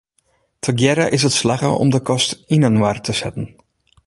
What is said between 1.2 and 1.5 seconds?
it